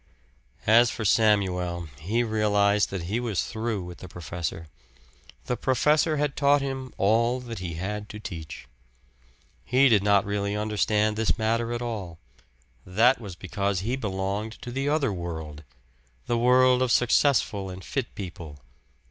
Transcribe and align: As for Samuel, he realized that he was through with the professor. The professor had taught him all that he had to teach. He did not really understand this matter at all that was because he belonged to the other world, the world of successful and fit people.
As 0.65 0.89
for 0.89 1.05
Samuel, 1.05 1.87
he 1.99 2.23
realized 2.23 2.89
that 2.89 3.03
he 3.03 3.19
was 3.19 3.43
through 3.43 3.83
with 3.83 3.99
the 3.99 4.07
professor. 4.07 4.67
The 5.45 5.55
professor 5.55 6.17
had 6.17 6.35
taught 6.35 6.59
him 6.63 6.91
all 6.97 7.39
that 7.41 7.59
he 7.59 7.75
had 7.75 8.09
to 8.09 8.19
teach. 8.19 8.67
He 9.63 9.89
did 9.89 10.01
not 10.01 10.25
really 10.25 10.55
understand 10.55 11.17
this 11.17 11.37
matter 11.37 11.71
at 11.71 11.83
all 11.83 12.17
that 12.83 13.21
was 13.21 13.35
because 13.35 13.81
he 13.81 13.95
belonged 13.95 14.53
to 14.63 14.71
the 14.71 14.89
other 14.89 15.13
world, 15.13 15.63
the 16.25 16.35
world 16.35 16.81
of 16.81 16.91
successful 16.91 17.69
and 17.69 17.85
fit 17.85 18.15
people. 18.15 18.57